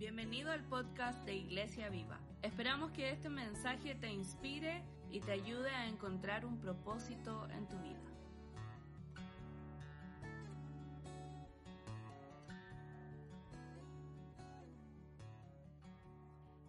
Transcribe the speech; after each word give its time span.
Bienvenido 0.00 0.50
al 0.50 0.64
podcast 0.64 1.26
de 1.26 1.34
Iglesia 1.34 1.90
Viva. 1.90 2.18
Esperamos 2.40 2.90
que 2.92 3.10
este 3.10 3.28
mensaje 3.28 3.94
te 3.94 4.10
inspire 4.10 4.82
y 5.10 5.20
te 5.20 5.32
ayude 5.32 5.68
a 5.68 5.88
encontrar 5.88 6.46
un 6.46 6.58
propósito 6.58 7.46
en 7.50 7.68
tu 7.68 7.76
vida. 7.80 8.00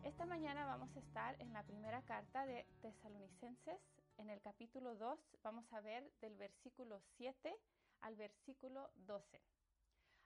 Esta 0.04 0.26
mañana 0.26 0.66
vamos 0.66 0.94
a 0.98 1.00
estar 1.00 1.38
en 1.40 1.54
la 1.54 1.64
primera 1.64 2.02
carta 2.02 2.46
de 2.46 2.66
Tesalonicenses. 2.82 3.80
En 4.18 4.30
el 4.30 4.42
capítulo 4.42 4.96
2 4.96 5.18
vamos 5.42 5.72
a 5.72 5.80
ver 5.80 6.04
del 6.20 6.36
versículo 6.36 7.00
7 7.16 7.56
al 8.02 8.18
versículo 8.18 8.92
12. 9.08 9.42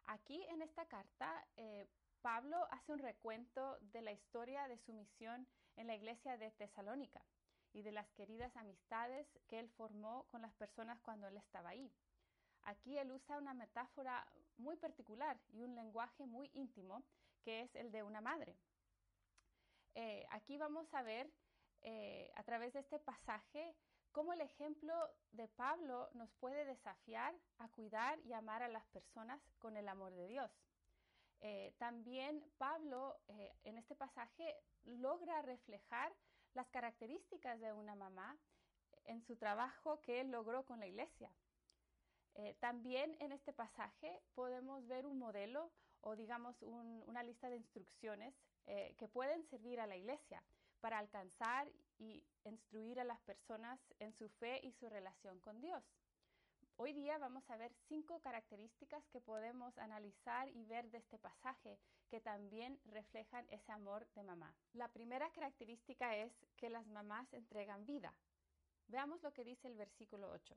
Aquí 0.08 0.44
en 0.50 0.64
esta 0.64 0.88
carta, 0.88 1.48
eh, 1.58 1.88
Pablo 2.22 2.68
hace 2.72 2.92
un 2.92 3.00
recuento 3.00 3.78
de 3.82 4.02
la 4.02 4.12
historia 4.12 4.68
de 4.68 4.78
su 4.78 4.94
misión 4.94 5.48
en 5.76 5.88
la 5.88 5.96
iglesia 5.96 6.38
de 6.38 6.52
Tesalónica 6.52 7.22
y 7.74 7.82
de 7.82 7.92
las 7.92 8.10
queridas 8.12 8.56
amistades 8.56 9.28
que 9.48 9.60
él 9.60 9.70
formó 9.70 10.28
con 10.30 10.42
las 10.42 10.54
personas 10.54 11.00
cuando 11.02 11.28
él 11.28 11.38
estaba 11.38 11.70
ahí. 11.70 11.92
Aquí 12.64 12.98
él 12.98 13.12
usa 13.12 13.38
una 13.38 13.54
metáfora 13.54 14.26
muy 14.58 14.76
particular 14.78 15.40
y 15.50 15.64
un 15.64 15.76
lenguaje 15.76 16.26
muy 16.26 16.50
íntimo 16.54 17.04
que 17.44 17.62
es 17.62 17.76
el 17.76 17.92
de 17.92 18.02
una 18.02 18.22
madre. 18.22 18.58
Eh, 19.94 20.26
aquí 20.32 20.58
vamos 20.58 20.92
a 20.94 21.04
ver 21.04 21.32
eh, 21.82 22.32
a 22.36 22.44
través 22.44 22.74
de 22.74 22.80
este 22.80 23.00
pasaje 23.00 23.76
cómo 24.12 24.34
el 24.34 24.42
ejemplo 24.42 24.94
de 25.32 25.48
Pablo 25.50 26.10
nos 26.14 26.32
puede 26.36 26.66
desafiar 26.66 27.36
a 27.60 27.68
cuidar 27.68 28.20
y 28.22 28.34
amar 28.34 28.64
a 28.64 28.70
las 28.70 28.86
personas 28.88 29.42
con 29.60 29.78
el 29.78 29.88
amor 29.88 30.14
de 30.14 30.28
Dios. 30.28 30.52
Eh, 31.42 31.74
también 31.78 32.44
Pablo 32.58 33.18
en 33.64 33.78
este 33.78 33.96
pasaje 33.96 34.56
logra 34.84 35.42
reflejar 35.42 36.14
las 36.54 36.68
características 36.70 37.60
de 37.60 37.74
una 37.74 37.96
mamá 37.96 38.38
en 39.04 39.22
su 39.22 39.36
trabajo 39.36 40.02
que 40.02 40.22
él 40.22 40.32
logró 40.32 40.66
con 40.66 40.80
la 40.80 40.88
iglesia. 40.88 41.32
también 42.60 43.16
en 43.20 43.32
este 43.32 43.54
pasaje 43.54 44.22
podemos 44.34 44.88
ver 44.88 45.06
un 45.06 45.20
modelo 45.20 45.72
o 46.02 46.16
digamos 46.16 46.62
un, 46.62 47.04
una 47.08 47.24
lista 47.24 47.50
de 47.50 47.58
instrucciones 47.58 48.34
eh, 48.68 48.96
que 48.98 49.08
pueden 49.08 49.44
servir 49.44 49.80
a 49.80 49.88
la 49.88 49.96
iglesia 49.96 50.42
para 50.80 51.00
alcanzar 51.00 51.68
y 51.98 52.24
instruir 52.44 53.00
a 53.00 53.04
las 53.04 53.20
personas 53.22 53.80
en 54.00 54.12
su 54.14 54.30
fe 54.30 54.60
y 54.64 54.72
su 54.72 54.90
relación 54.90 55.40
con 55.40 55.60
Dios. 55.62 55.84
Hoy 56.78 56.92
día 56.92 57.18
vamos 57.18 57.50
a 57.50 57.56
ver 57.56 57.74
cinco 57.88 58.20
características 58.20 59.08
que 59.08 59.22
podemos 59.22 59.78
analizar 59.78 60.50
y 60.50 60.66
ver 60.66 60.92
de 60.92 60.98
este 60.98 61.18
pasaje 61.18 61.80
que 62.10 62.20
también 62.20 62.78
reflejan 62.84 63.48
ese 63.50 63.72
amor 63.72 64.06
de 64.14 64.24
mamá. 64.24 64.54
La 64.74 64.90
primera 64.90 65.32
característica 65.32 66.18
es 66.18 66.34
que 66.58 66.70
las 66.70 66.86
mamás 66.88 67.32
entregan 67.32 67.86
vida. 67.86 68.14
Veamos 68.90 69.24
lo 69.24 69.32
que 69.32 69.46
dice 69.46 69.70
el 69.70 69.76
versículo 69.76 70.30
8. 70.32 70.54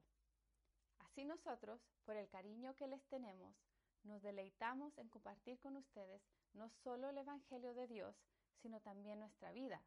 Así 0.98 1.24
nosotros, 1.24 1.80
por 2.04 2.16
el 2.16 2.28
cariño 2.28 2.74
que 2.74 2.88
les 2.88 3.06
tenemos, 3.06 3.54
nos 4.02 4.20
deleitamos 4.20 4.98
en 4.98 5.08
compartir 5.08 5.60
con 5.60 5.76
ustedes 5.76 6.20
no 6.52 6.68
solo 6.82 7.10
el 7.10 7.18
Evangelio 7.18 7.74
de 7.74 7.86
Dios, 7.86 8.16
sino 8.60 8.80
también 8.80 9.20
nuestra 9.20 9.52
vida. 9.52 9.80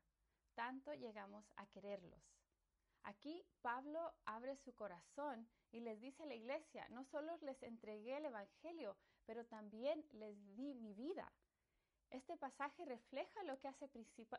Tanto 0.56 0.94
llegamos 0.94 1.44
a 1.58 1.66
quererlos. 1.68 2.41
Aquí 3.04 3.44
Pablo 3.62 4.14
abre 4.26 4.56
su 4.58 4.74
corazón 4.76 5.48
y 5.72 5.80
les 5.80 6.00
dice 6.00 6.24
a 6.24 6.28
la 6.28 6.36
iglesia, 6.36 6.88
no 6.90 7.04
solo 7.06 7.38
les 7.42 7.62
entregué 7.64 8.18
el 8.18 8.26
Evangelio, 8.26 8.96
pero 9.26 9.46
también 9.46 10.06
les 10.12 10.36
di 10.56 10.74
mi 10.76 10.94
vida. 10.94 11.32
Este 12.10 12.36
pasaje 12.38 12.86
refleja 12.86 13.44
lo 13.44 13.58
que 13.60 13.70
hace 13.70 13.88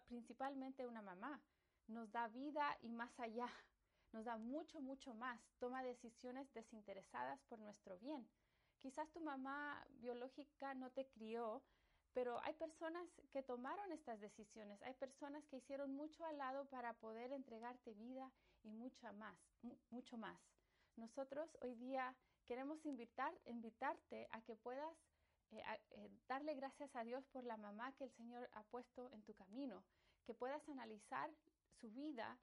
principalmente 0.06 0.86
una 0.86 1.02
mamá. 1.02 1.42
Nos 1.88 2.10
da 2.12 2.28
vida 2.28 2.76
y 2.82 2.90
más 2.90 3.18
allá. 3.18 3.48
Nos 4.12 4.26
da 4.26 4.36
mucho, 4.36 4.80
mucho 4.80 5.14
más. 5.14 5.40
Toma 5.58 5.82
decisiones 5.82 6.52
desinteresadas 6.52 7.40
por 7.44 7.58
nuestro 7.58 7.98
bien. 7.98 8.28
Quizás 8.78 9.10
tu 9.10 9.20
mamá 9.20 9.82
biológica 10.00 10.74
no 10.74 10.90
te 10.90 11.06
crió, 11.06 11.62
pero 12.14 12.40
hay 12.44 12.54
personas 12.54 13.06
que 13.32 13.42
tomaron 13.42 13.90
estas 13.92 14.20
decisiones, 14.20 14.80
hay 14.82 14.94
personas 14.94 15.44
que 15.46 15.56
hicieron 15.56 15.94
mucho 15.94 16.24
al 16.24 16.38
lado 16.38 16.64
para 16.66 16.92
poder 16.94 17.32
entregarte 17.32 17.94
vida 17.94 18.30
y 18.62 18.70
mucho 18.70 19.12
más, 19.14 19.36
mucho 19.90 20.16
más. 20.16 20.38
Nosotros 20.96 21.56
hoy 21.62 21.74
día 21.74 22.14
queremos 22.46 22.84
invitar, 22.84 23.34
invitarte 23.46 24.28
a 24.30 24.42
que 24.42 24.56
puedas 24.56 24.94
eh, 25.52 25.62
eh, 25.90 26.10
darle 26.28 26.54
gracias 26.54 26.94
a 26.96 27.04
Dios 27.04 27.24
por 27.32 27.44
la 27.44 27.56
mamá 27.56 27.92
que 27.92 28.04
el 28.04 28.12
Señor 28.12 28.48
ha 28.52 28.62
puesto 28.64 29.10
en 29.10 29.22
tu 29.22 29.34
camino, 29.34 29.82
que 30.24 30.34
puedas 30.34 30.66
analizar 30.68 31.30
su 31.80 31.90
vida 31.90 32.38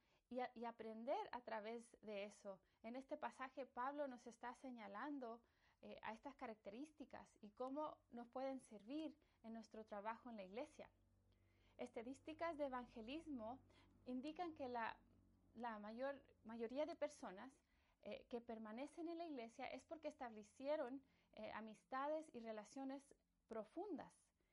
y 0.54 0.66
aprender 0.66 1.18
a 1.32 1.42
través 1.42 1.84
de 2.02 2.26
eso. 2.26 2.60
En 2.84 2.96
este 2.96 3.18
pasaje 3.18 3.66
Pablo 3.66 4.08
nos 4.08 4.26
está 4.28 4.54
señalando 4.62 5.42
eh, 5.82 5.98
a 6.04 6.12
estas 6.12 6.36
características 6.36 7.26
y 7.42 7.50
cómo 7.52 7.98
nos 8.12 8.28
pueden 8.28 8.60
servir 8.70 9.16
en 9.44 9.54
nuestro 9.54 9.86
trabajo 9.86 10.30
en 10.30 10.36
la 10.36 10.44
iglesia. 10.44 10.90
Estadísticas 11.78 12.58
de 12.58 12.66
evangelismo 12.66 13.58
indican 14.06 14.54
que 14.56 14.68
la, 14.68 14.98
mayor, 15.80 16.20
mayoría 16.44 16.86
de 16.86 16.96
personas 16.96 17.50
eh, 18.04 18.26
que 18.30 18.42
permanecen 18.42 19.08
en 19.08 19.20
la 19.20 19.26
iglesia 19.26 19.68
es 19.68 19.82
porque 19.84 20.10
establecieron 20.10 21.02
eh, 21.34 21.50
amistades 21.54 22.26
y 22.34 22.42
relaciones 22.42 23.02
profundas 23.48 24.12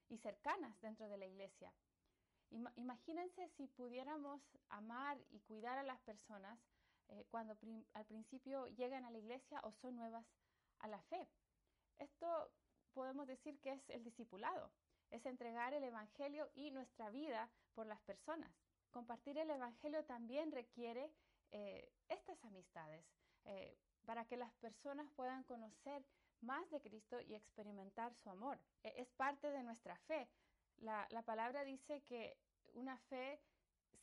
y 0.08 0.18
cercanas 0.18 0.80
dentro 0.80 1.08
de 1.08 1.18
la 1.18 1.26
iglesia. 1.26 1.72
imagínense 2.76 3.48
si 3.56 3.66
pudiéramos 3.66 4.40
amar 4.68 5.18
y 5.30 5.40
cuidar 5.40 5.76
a 5.78 5.82
las 5.82 5.98
personas 6.02 6.56
cuando 7.30 7.56
al 7.94 8.04
principio 8.04 8.66
llegan 8.66 9.04
a 9.04 9.10
la 9.10 9.18
iglesia 9.18 9.60
o 9.62 9.72
son 9.72 9.94
nuevas 9.94 10.24
a 10.80 10.88
la 10.88 11.00
fe. 11.02 11.28
Esto 11.98 12.50
podemos 12.92 13.26
decir 13.26 13.58
que 13.60 13.72
es 13.72 13.90
el 13.90 14.04
discipulado, 14.04 14.70
es 15.10 15.24
entregar 15.26 15.74
el 15.74 15.84
Evangelio 15.84 16.50
y 16.54 16.70
nuestra 16.70 17.10
vida 17.10 17.50
por 17.74 17.86
las 17.86 18.00
personas. 18.02 18.50
Compartir 18.90 19.38
el 19.38 19.50
Evangelio 19.50 20.04
también 20.04 20.52
requiere 20.52 21.12
eh, 21.50 21.92
estas 22.08 22.42
amistades 22.44 23.04
eh, 23.44 23.76
para 24.04 24.24
que 24.24 24.36
las 24.36 24.52
personas 24.54 25.10
puedan 25.14 25.44
conocer 25.44 26.04
más 26.40 26.68
de 26.70 26.80
Cristo 26.80 27.20
y 27.20 27.34
experimentar 27.34 28.14
su 28.14 28.30
amor. 28.30 28.58
E, 28.82 28.94
es 28.96 29.08
parte 29.12 29.50
de 29.50 29.62
nuestra 29.62 29.96
fe. 29.96 30.28
La, 30.78 31.06
la 31.10 31.22
palabra 31.22 31.64
dice 31.64 32.02
que 32.02 32.36
una 32.74 32.96
fe 32.98 33.40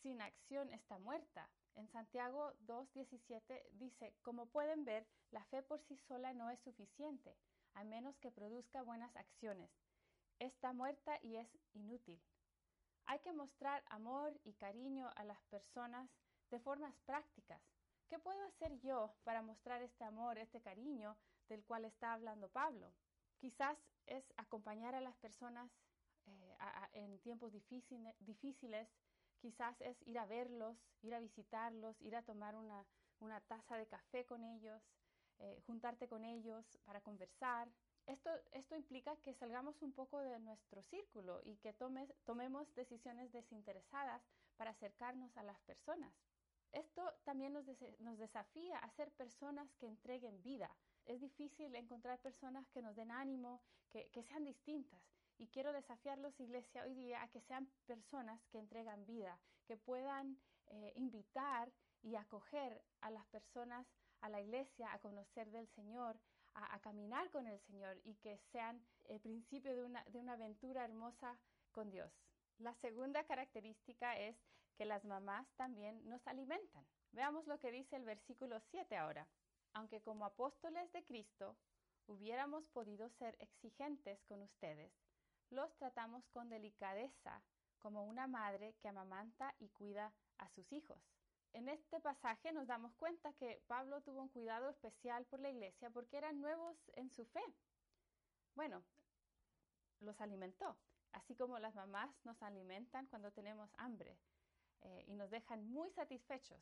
sin 0.03 0.21
acción 0.21 0.71
está 0.73 0.99
muerta. 0.99 1.49
En 1.75 1.87
Santiago 1.87 2.53
2.17 2.67 3.63
dice, 3.71 4.13
como 4.21 4.45
pueden 4.47 4.83
ver, 4.85 5.07
la 5.31 5.43
fe 5.45 5.63
por 5.63 5.81
sí 5.81 5.97
sola 5.97 6.33
no 6.33 6.51
es 6.51 6.59
suficiente, 6.59 7.35
a 7.73 7.83
menos 7.85 8.15
que 8.17 8.29
produzca 8.29 8.83
buenas 8.83 9.15
acciones. 9.15 9.71
Está 10.39 10.73
muerta 10.73 11.17
y 11.23 11.37
es 11.37 11.47
inútil. 11.73 12.21
Hay 13.05 13.19
que 13.19 13.31
mostrar 13.31 13.83
amor 13.87 14.37
y 14.43 14.53
cariño 14.53 15.09
a 15.15 15.23
las 15.23 15.41
personas 15.45 16.09
de 16.51 16.59
formas 16.59 16.93
prácticas. 17.05 17.61
¿Qué 18.09 18.19
puedo 18.19 18.41
hacer 18.43 18.79
yo 18.81 19.15
para 19.23 19.41
mostrar 19.41 19.81
este 19.81 20.03
amor, 20.03 20.37
este 20.37 20.61
cariño 20.61 21.17
del 21.47 21.63
cual 21.63 21.85
está 21.85 22.13
hablando 22.13 22.49
Pablo? 22.49 22.93
Quizás 23.39 23.77
es 24.05 24.23
acompañar 24.37 24.95
a 24.95 25.01
las 25.01 25.15
personas 25.15 25.71
eh, 26.25 26.57
en 26.93 27.19
tiempos 27.19 27.51
difíciles 27.51 28.87
Quizás 29.43 29.81
es 29.81 30.01
ir 30.07 30.17
a 30.17 30.25
verlos, 30.25 30.77
ir 31.01 31.13
a 31.13 31.19
visitarlos, 31.19 32.01
ir 32.01 32.15
a 32.15 32.21
tomar 32.21 32.55
una, 32.55 32.85
taza 33.49 33.75
de 33.75 33.85
café 33.87 34.25
con 34.25 34.41
ellos, 34.41 34.81
eh, 35.39 35.59
juntarte 35.67 36.07
con 36.07 36.23
ellos 36.23 36.65
para 36.85 37.01
conversar. 37.01 37.67
Esto, 38.05 38.29
esto 38.53 38.77
implica 38.77 39.17
que 39.17 39.33
salgamos 39.33 39.81
un 39.81 39.91
poco 39.91 40.21
de 40.21 40.39
nuestro 40.39 40.81
círculo 40.83 41.41
y 41.43 41.57
que 41.57 41.73
tomemos 42.23 42.73
decisiones 42.73 43.33
desinteresadas 43.33 44.21
para 44.55 44.71
acercarnos 44.71 45.35
a 45.35 45.43
las 45.43 45.59
personas. 45.63 46.13
esto 46.71 47.03
también 47.25 47.51
nos, 47.51 47.65
nos 47.99 48.17
desafía 48.17 48.77
a 48.77 48.89
ser 48.91 49.11
personas 49.11 49.75
que 49.75 49.87
entreguen 49.87 50.41
vida. 50.41 50.73
Es 51.03 51.19
difícil 51.19 51.75
encontrar 51.75 52.17
personas 52.21 52.69
que 52.69 52.81
nos 52.81 52.95
den 52.95 53.11
ánimo, 53.11 53.61
que, 53.89 54.07
que 54.13 54.23
sean 54.23 54.45
distintas. 54.45 55.12
Y 55.43 55.47
quiero 55.47 55.73
desafiarlos, 55.73 56.39
iglesia, 56.39 56.83
hoy 56.83 56.93
día 56.93 57.21
a 57.21 57.27
que 57.27 57.41
sean 57.41 57.69
personas 57.85 58.39
que 58.47 58.59
entregan 58.59 59.05
vida, 59.05 59.37
que 59.65 59.75
puedan 59.75 60.37
eh, 60.67 60.93
invitar 60.95 61.69
y 62.01 62.15
acoger 62.15 62.81
a 63.01 63.11
las 63.11 63.25
personas 63.25 63.85
a 64.21 64.29
la 64.29 64.39
iglesia 64.39 64.93
a 64.93 64.99
conocer 64.99 65.51
del 65.51 65.67
Señor, 65.75 66.17
a, 66.53 66.79
caminar 66.79 67.29
con 67.29 67.45
el 67.45 67.59
Señor 67.59 67.99
y 68.05 68.15
que 68.15 68.37
sean 68.53 68.81
el 69.03 69.19
principio 69.19 69.75
de 69.75 69.83
una, 69.83 70.05
de 70.05 70.17
una 70.17 70.33
aventura 70.33 70.85
hermosa 70.85 71.37
con 71.73 71.91
Dios. 71.91 72.13
La 72.59 72.73
segunda 72.75 73.25
característica 73.25 74.17
es 74.17 74.37
que 74.77 74.85
las 74.85 75.03
mamás 75.03 75.45
también 75.57 76.07
nos 76.07 76.25
alimentan. 76.25 76.85
Veamos 77.11 77.47
lo 77.47 77.59
que 77.59 77.73
dice 77.73 77.97
el 77.97 78.05
versículo 78.05 78.61
7 78.71 78.95
ahora. 78.95 79.27
Aunque 79.73 79.99
como 79.99 80.23
apóstoles 80.23 80.89
de 80.93 81.03
Cristo 81.03 81.57
hubiéramos 82.07 82.65
podido 82.67 83.09
ser 83.09 83.35
exigentes 83.41 84.23
con 84.23 84.41
ustedes, 84.41 85.02
los 85.53 85.73
tratamos 85.77 86.27
con 86.29 86.49
delicadeza 86.49 87.41
como 87.79 88.05
una 88.05 88.27
madre 88.27 88.75
que 88.81 88.87
amamanta 88.87 89.53
y 89.59 89.69
cuida 89.69 90.11
a 90.37 90.49
sus 90.49 90.71
hijos. 90.73 90.97
En 91.53 91.69
este 91.69 91.99
pasaje 91.99 92.51
nos 92.51 92.65
damos 92.65 92.93
cuenta 92.95 93.31
que 93.33 93.61
Pablo 93.67 94.01
tuvo 94.01 94.21
un 94.21 94.29
cuidado 94.29 94.69
especial 94.69 95.25
por 95.25 95.39
la 95.39 95.51
iglesia 95.51 95.89
porque 95.91 96.17
eran 96.17 96.41
nuevos 96.41 96.75
en 96.93 97.11
su 97.11 97.25
fe. 97.25 97.43
Bueno, 98.55 98.83
los 99.99 100.19
alimentó, 100.19 100.75
así 101.11 101.35
como 101.35 101.59
las 101.59 101.75
mamás 101.75 102.09
nos 102.23 102.41
alimentan 102.41 103.05
cuando 103.07 103.31
tenemos 103.31 103.69
hambre 103.77 104.17
eh, 104.81 105.03
y 105.07 105.13
nos 105.13 105.29
dejan 105.29 105.67
muy 105.69 105.91
satisfechos. 105.91 106.59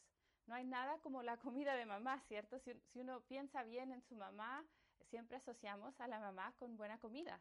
No 0.48 0.56
hay 0.56 0.66
nada 0.66 0.98
como 1.00 1.24
la 1.24 1.38
comida 1.38 1.76
de 1.76 1.86
mamá, 1.86 2.20
¿cierto? 2.28 2.60
Si, 2.60 2.74
si, 2.92 3.00
uno 3.00 3.22
piensa 3.22 3.64
bien 3.64 3.92
en 3.92 4.02
su 4.02 4.16
mamá, 4.16 4.66
siempre 5.10 5.38
asociamos 5.38 6.00
a 6.02 6.08
la 6.08 6.20
mamá 6.20 6.54
con 6.58 6.76
buena 6.76 6.98
comida. 7.00 7.40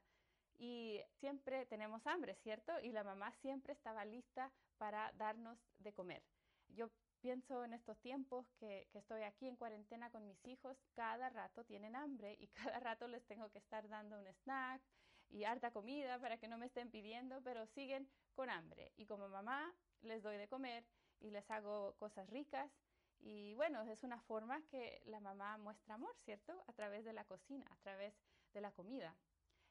Y 0.61 1.01
siempre 1.21 1.65
tenemos 1.65 2.07
hambre, 2.07 2.35
¿cierto? 2.35 2.79
Y 2.83 2.93
la 2.93 3.03
mamá 3.03 3.33
siempre 3.41 3.73
estaba 3.73 4.05
lista 4.05 4.53
para 4.77 5.11
darnos 5.13 5.59
de 5.79 5.95
comer. 5.95 6.23
Yo 6.69 6.91
pienso 7.23 7.65
en 7.65 7.73
estos 7.73 7.99
tiempos 8.01 8.45
que, 8.59 8.87
estoy 8.93 9.23
aquí 9.23 9.49
en 9.49 9.57
cuarentena 9.57 10.11
con 10.11 10.27
mis 10.27 10.45
hijos, 10.45 10.77
cada 10.93 11.31
rato 11.31 11.65
tienen 11.65 11.97
hambre 11.97 12.37
y 12.39 12.49
cada 12.77 12.79
rato 12.79 13.09
les 13.09 13.25
tengo 13.25 13.51
que 13.51 13.57
estar 13.57 13.89
dando 13.89 14.19
un 14.19 14.27
snack 14.27 14.83
y 15.31 15.45
harta 15.45 15.71
comida 15.71 16.19
para 16.19 16.37
que 16.37 16.47
no 16.47 16.59
me 16.59 16.67
estén 16.67 16.91
pidiendo, 16.91 17.41
pero 17.43 17.67
siguen 17.67 18.07
con 18.35 18.51
hambre. 18.51 18.93
Y 18.99 19.07
como 19.07 19.31
mamá 19.31 19.75
les 20.03 20.23
doy 20.23 20.37
de 20.37 20.47
comer 20.47 20.85
y 21.21 21.31
les 21.31 21.51
hago 21.51 21.95
cosas 21.97 22.29
ricas. 22.29 22.71
Y 23.19 23.55
bueno, 23.55 23.81
es 23.85 24.03
una 24.03 24.21
forma 24.21 24.61
que 24.67 25.01
la 25.07 25.21
mamá 25.21 25.57
muestra 25.57 25.95
amor, 25.95 26.15
¿cierto? 26.19 26.63
A 26.67 26.75
través 26.75 27.07
de 27.07 27.15
la 27.15 27.25
cocina, 27.25 27.67
a 27.71 27.77
través 27.77 28.15
de 28.53 28.61
la 28.61 28.73
comida. 28.73 29.17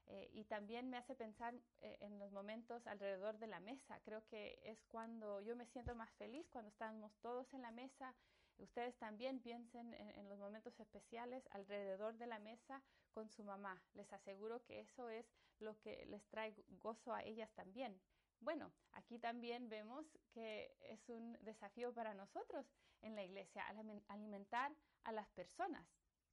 Eh, 0.10 0.28
y 0.34 0.44
también 0.46 0.90
me 0.90 0.98
hace 0.98 1.14
pensar 1.14 1.54
eh, 1.82 1.98
en 2.02 2.18
los 2.18 2.32
momentos 2.32 2.86
alrededor 2.88 3.38
de 3.38 3.46
la 3.46 3.60
mesa. 3.60 4.00
Creo 4.04 4.26
que 4.26 4.60
es 4.64 4.84
cuando 4.86 5.40
yo 5.42 5.56
me 5.56 5.68
siento 5.68 5.94
más 5.94 6.12
feliz, 6.16 6.50
cuando 6.50 6.70
estamos 6.70 7.16
todos 7.22 7.54
en 7.54 7.62
la 7.62 7.70
mesa. 7.70 8.16
Ustedes 8.58 8.98
también 8.98 9.40
piensen 9.40 9.94
en, 9.94 10.28
los 10.28 10.38
momentos 10.38 10.78
especiales 10.80 11.48
alrededor 11.52 12.18
de 12.18 12.28
la 12.28 12.40
mesa 12.40 12.82
con 13.14 13.30
su 13.30 13.44
mamá. 13.44 13.82
Les 13.94 14.12
aseguro 14.12 14.64
que 14.66 14.82
eso 14.82 15.10
es 15.10 15.26
lo 15.60 15.80
que 15.80 16.06
les 16.08 16.28
trae 16.28 16.54
gozo 16.82 17.14
a 17.14 17.24
ellas 17.24 17.50
también. 17.54 18.02
Bueno, 18.42 18.72
aquí 18.94 19.18
también 19.20 19.70
vemos 19.70 20.06
que 20.34 20.76
es 20.82 21.08
un 21.08 21.38
desafío 21.42 21.94
para 21.94 22.14
nosotros 22.14 22.66
en 23.02 23.16
la 23.16 23.24
iglesia 23.24 23.64
alimentar 24.08 24.74
a 25.04 25.12
las 25.14 25.30
personas. 25.30 25.88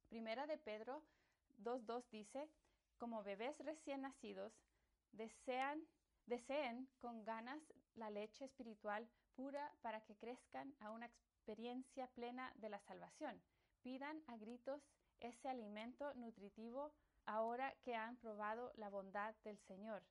Primera 0.09 0.47
de 0.47 0.57
Pedro 0.57 1.03
2.2 1.59 2.09
dice, 2.09 2.49
como 2.97 3.23
bebés 3.23 3.57
recién 3.59 4.01
nacidos, 4.01 4.53
desean, 5.11 5.87
deseen 6.25 6.89
con 6.99 7.23
ganas 7.23 7.61
la 7.95 8.09
leche 8.09 8.45
espiritual 8.45 9.07
pura 9.35 9.71
para 9.81 10.01
que 10.01 10.15
crezcan 10.15 10.75
a 10.79 10.91
una 10.91 11.05
experiencia 11.05 12.07
plena 12.07 12.51
de 12.55 12.69
la 12.69 12.79
salvación. 12.79 13.41
Pidan 13.81 14.21
a 14.27 14.37
gritos 14.37 14.81
ese 15.19 15.49
alimento 15.49 16.13
nutritivo 16.15 16.91
ahora 17.25 17.73
que 17.83 17.95
han 17.95 18.17
probado 18.17 18.71
la 18.75 18.89
bondad 18.89 19.35
del 19.43 19.57
Señor. 19.59 20.03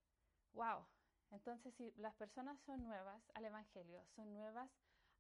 ¡Wow! 0.52 0.86
Entonces, 1.30 1.74
si 1.74 1.92
las 1.96 2.14
personas 2.14 2.58
son 2.62 2.84
nuevas 2.84 3.22
al 3.34 3.44
Evangelio, 3.44 4.04
son 4.14 4.32
nuevas 4.32 4.70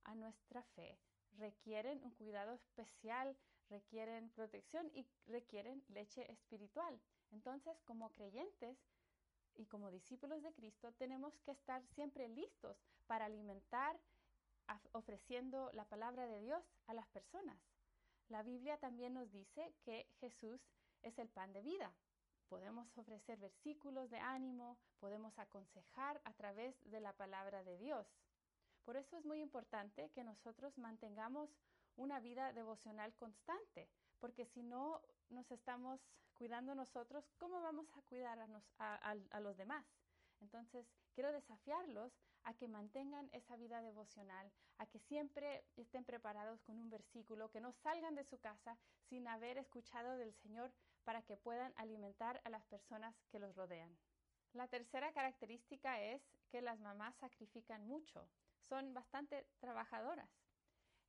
a 0.04 0.14
nuestra 0.14 0.62
fe, 0.62 0.98
requieren 1.36 2.00
un 2.04 2.12
cuidado 2.12 2.52
especial, 2.52 3.36
requieren 3.68 4.30
protección 4.30 4.90
y 4.94 5.06
requieren 5.26 5.84
leche 5.88 6.30
espiritual. 6.30 7.00
Entonces, 7.36 7.78
como 7.82 8.08
creyentes 8.14 8.78
y 9.56 9.66
como 9.66 9.90
discípulos 9.90 10.42
de 10.42 10.54
Cristo, 10.54 10.92
tenemos 10.92 11.38
que 11.40 11.50
estar 11.50 11.84
siempre 11.94 12.28
listos 12.28 12.78
para 13.06 13.26
alimentar 13.26 14.00
ofreciendo 14.92 15.70
la 15.74 15.84
palabra 15.84 16.26
de 16.26 16.40
Dios 16.40 16.64
a 16.86 16.94
las 16.94 17.06
personas. 17.08 17.58
La 18.28 18.42
Biblia 18.42 18.78
también 18.78 19.12
nos 19.12 19.30
dice 19.30 19.74
que 19.84 20.08
Jesús 20.18 20.62
es 21.02 21.18
el 21.18 21.28
pan 21.28 21.52
de 21.52 21.60
vida. 21.60 21.92
Podemos 22.48 22.88
ofrecer 22.96 23.38
versículos 23.38 24.08
de 24.08 24.18
ánimo, 24.18 24.78
podemos 24.98 25.38
aconsejar 25.38 26.22
a 26.24 26.32
través 26.32 26.74
de 26.90 27.00
la 27.00 27.12
palabra 27.12 27.62
de 27.64 27.76
Dios. 27.76 28.06
Por 28.86 28.96
eso 28.96 29.18
es 29.18 29.26
muy 29.26 29.42
importante 29.42 30.10
que 30.14 30.24
nosotros 30.24 30.78
mantengamos 30.78 31.50
una 31.96 32.18
vida 32.18 32.54
devocional 32.54 33.14
constante, 33.16 33.90
porque 34.20 34.46
si 34.46 34.62
no 34.62 35.00
nos 35.30 35.50
estamos 35.50 36.00
cuidando 36.34 36.74
nosotros, 36.74 37.24
¿cómo 37.38 37.60
vamos 37.60 37.86
a 37.94 38.02
cuidar 38.02 38.38
a, 38.38 38.46
nos, 38.46 38.64
a, 38.78 39.10
a, 39.10 39.16
a 39.30 39.40
los 39.40 39.56
demás? 39.56 39.84
Entonces, 40.40 40.86
quiero 41.14 41.32
desafiarlos 41.32 42.12
a 42.44 42.54
que 42.54 42.68
mantengan 42.68 43.28
esa 43.32 43.56
vida 43.56 43.82
devocional, 43.82 44.52
a 44.78 44.86
que 44.86 45.00
siempre 45.00 45.64
estén 45.76 46.04
preparados 46.04 46.62
con 46.62 46.78
un 46.78 46.90
versículo, 46.90 47.50
que 47.50 47.60
no 47.60 47.72
salgan 47.72 48.14
de 48.14 48.24
su 48.24 48.38
casa 48.38 48.78
sin 49.08 49.26
haber 49.26 49.58
escuchado 49.58 50.16
del 50.16 50.34
Señor 50.34 50.72
para 51.04 51.22
que 51.22 51.36
puedan 51.36 51.72
alimentar 51.76 52.40
a 52.44 52.50
las 52.50 52.64
personas 52.66 53.14
que 53.30 53.38
los 53.38 53.56
rodean. 53.56 53.96
La 54.52 54.68
tercera 54.68 55.12
característica 55.12 56.00
es 56.00 56.22
que 56.50 56.62
las 56.62 56.78
mamás 56.80 57.16
sacrifican 57.16 57.86
mucho, 57.86 58.28
son 58.60 58.94
bastante 58.94 59.46
trabajadoras. 59.58 60.30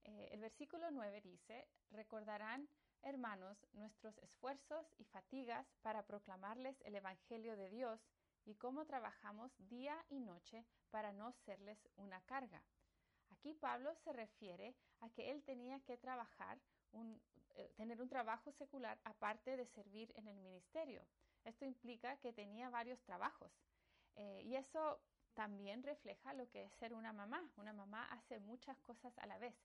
Eh, 0.03 0.29
el 0.31 0.39
versículo 0.39 0.89
9 0.91 1.21
dice, 1.21 1.67
recordarán, 1.91 2.67
hermanos, 3.07 3.57
nuestros 3.73 4.17
esfuerzos 4.17 4.85
y 4.97 5.05
fatigas 5.05 5.65
para 5.81 6.05
proclamarles 6.05 6.75
el 6.81 6.95
Evangelio 6.95 7.55
de 7.55 7.69
Dios 7.69 8.01
y 8.45 8.55
cómo 8.55 8.85
trabajamos 8.85 9.51
día 9.69 9.95
y 10.09 10.19
noche 10.19 10.65
para 10.91 11.13
no 11.13 11.31
serles 11.45 11.77
una 11.95 12.19
carga. 12.21 12.61
Aquí 13.31 13.53
Pablo 13.53 13.95
se 14.03 14.11
refiere 14.11 14.75
a 14.99 15.09
que 15.09 15.31
él 15.31 15.41
tenía 15.43 15.79
que 15.81 15.97
trabajar, 15.97 16.59
eh, 17.55 17.71
tener 17.77 18.01
un 18.01 18.09
trabajo 18.09 18.51
secular 18.51 18.99
aparte 19.05 19.55
de 19.55 19.65
servir 19.67 20.11
en 20.17 20.27
el 20.27 20.37
ministerio. 20.39 21.01
Esto 21.45 21.63
implica 21.63 22.17
que 22.17 22.33
tenía 22.33 22.69
varios 22.69 23.01
trabajos 23.03 23.51
eh, 24.15 24.41
y 24.43 24.55
eso 24.55 24.99
también 25.33 25.81
refleja 25.81 26.33
lo 26.33 26.49
que 26.49 26.63
es 26.63 26.73
ser 26.73 26.93
una 26.93 27.13
mamá. 27.13 27.49
Una 27.55 27.71
mamá 27.71 28.05
hace 28.11 28.39
muchas 28.39 28.77
cosas 28.79 29.17
a 29.19 29.27
la 29.27 29.37
vez. 29.37 29.55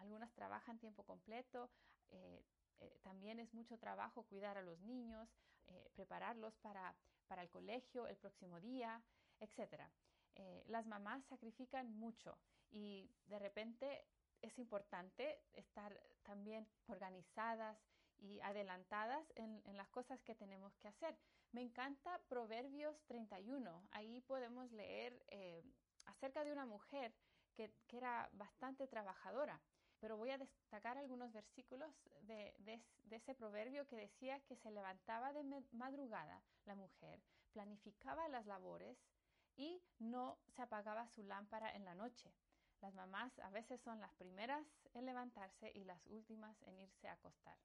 Algunas 0.00 0.32
trabajan 0.34 0.78
tiempo 0.78 1.04
completo, 1.04 1.70
eh, 2.10 2.42
eh, 2.80 2.98
también 3.02 3.38
es 3.38 3.52
mucho 3.52 3.78
trabajo 3.78 4.24
cuidar 4.24 4.56
a 4.56 4.62
los 4.62 4.80
niños, 4.80 5.28
eh, 5.66 5.90
prepararlos 5.92 6.56
para, 6.56 6.94
para, 7.26 7.42
el 7.42 7.50
colegio 7.50 8.06
el 8.06 8.16
próximo 8.16 8.60
día, 8.60 9.02
etc. 9.40 9.82
Eh, 10.34 10.64
las 10.68 10.86
mamás 10.86 11.24
sacrifican 11.26 11.92
mucho 11.98 12.38
y 12.70 13.10
de 13.26 13.38
repente 13.38 14.06
es 14.42 14.58
importante 14.58 15.42
estar 15.52 16.00
también 16.22 16.66
organizadas 16.86 17.78
y 18.18 18.40
adelantadas 18.40 19.30
en, 19.36 19.62
las 19.76 19.88
cosas 19.88 20.22
que 20.22 20.34
tenemos 20.34 20.76
que 20.78 20.88
hacer. 20.88 21.16
Me 21.52 21.62
encanta 21.62 22.20
Proverbios 22.28 23.02
31. 23.06 23.88
Ahí 23.90 24.20
podemos 24.22 24.70
leer 24.72 25.22
acerca 26.06 26.44
de 26.44 26.52
una 26.52 26.66
mujer 26.66 27.14
que, 27.54 27.72
que 27.86 27.96
era 27.96 28.28
bastante 28.32 28.86
trabajadora 28.86 29.60
pero 30.00 30.16
voy 30.16 30.30
a 30.30 30.38
destacar 30.38 30.96
algunos 30.98 31.32
versículos 31.32 31.90
de, 32.22 32.54
ese 33.10 33.34
proverbio 33.34 33.86
que 33.86 33.96
decía 33.96 34.40
que 34.40 34.56
se 34.56 34.70
levantaba 34.70 35.32
de 35.32 35.44
madrugada 35.72 36.42
la 36.64 36.74
mujer, 36.74 37.20
planificaba 37.52 38.28
las 38.28 38.46
labores 38.46 38.96
y 39.56 39.82
no 39.98 40.38
se 40.56 40.62
apagaba 40.62 41.08
su 41.08 41.22
lámpara 41.24 41.74
en 41.74 41.84
la 41.84 41.94
noche. 41.94 42.32
Las 42.80 42.94
mamás 42.94 43.38
a 43.40 43.50
veces 43.50 43.80
son 43.82 44.00
las 44.00 44.12
primeras 44.14 44.66
en 44.94 45.04
levantarse 45.04 45.70
y 45.74 45.84
las 45.84 46.04
últimas 46.06 46.56
en 46.62 46.78
irse 46.78 47.08
a 47.08 47.12
acostar. 47.12 47.56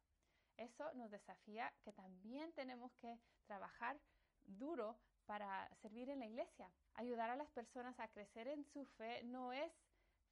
Eso 0.57 0.91
nos 0.93 1.11
desafía 1.11 1.73
que 1.83 1.93
también 1.93 2.51
tenemos 2.53 2.91
que 2.95 3.17
trabajar 3.45 3.97
duro 4.43 4.97
para 5.25 5.69
servir 5.81 6.09
en 6.09 6.19
la 6.19 6.27
iglesia. 6.27 6.69
Ayudar 6.95 7.29
a 7.29 7.35
las 7.35 7.49
personas 7.51 7.99
a 7.99 8.07
crecer 8.09 8.47
en 8.47 8.65
su 8.65 8.85
fe 8.85 9.23
no 9.23 9.53
es 9.53 9.71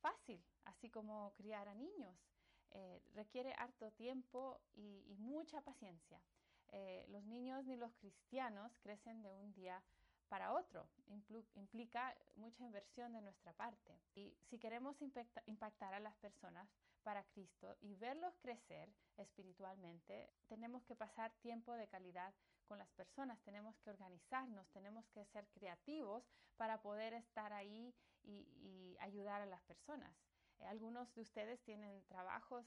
fácil, 0.02 0.44
así 0.66 0.90
como 0.90 1.34
criar 1.36 1.68
a 1.68 1.76
niños. 1.76 2.16
Eh, 2.72 3.02
requiere 3.14 3.54
harto 3.58 3.92
tiempo 3.92 4.60
y, 4.76 5.16
mucha 5.20 5.62
paciencia. 5.62 6.20
Eh, 6.72 7.06
los 7.10 7.24
niños 7.26 7.66
ni 7.66 7.76
los 7.76 7.94
cristianos 7.94 8.72
crecen 8.82 9.22
de 9.22 9.34
un 9.34 9.54
día 9.54 9.82
para 10.28 10.54
otro. 10.54 10.88
implica 11.56 12.16
mucha 12.36 12.64
inversión 12.64 13.14
de 13.14 13.22
nuestra 13.22 13.54
parte. 13.54 14.00
Y 14.16 14.36
si 14.50 14.58
queremos 14.58 15.00
impactar 15.46 15.94
a 15.94 16.00
las 16.00 16.16
personas 16.16 16.68
para 17.04 17.24
Cristo 17.26 17.76
y 17.82 17.96
verlos 17.96 18.34
crecer 18.42 18.90
espiritualmente, 19.18 20.30
tenemos 20.48 20.84
que 20.86 20.96
pasar 20.96 21.32
tiempo 21.42 21.74
de 21.74 21.88
calidad 21.88 22.34
con 22.68 22.80
las 22.80 22.90
personas, 22.94 23.40
tenemos 23.44 23.78
que 23.80 23.92
organizarnos, 23.92 24.68
tenemos 24.72 25.06
que 25.10 25.26
ser 25.26 25.48
creativos 25.50 26.24
para 26.58 26.82
poder 26.82 27.14
estar 27.14 27.54
ahí 27.54 27.94
y, 28.24 28.98
ayudar 29.00 29.42
a 29.42 29.46
las 29.46 29.62
personas. 29.64 30.12
Eh, 30.64 30.68
algunos 30.68 31.14
de 31.16 31.22
ustedes 31.22 31.62
tienen 31.64 32.04
trabajos 32.04 32.66